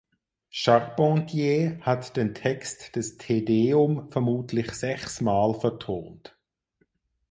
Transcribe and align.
Charpentier 0.49 1.77
hat 1.81 2.17
den 2.17 2.33
Text 2.33 2.95
des 2.95 3.19
Te 3.19 3.43
Deum 3.43 4.09
vermutlich 4.09 4.71
sechsmal 4.71 5.53
vertont. 5.53 6.35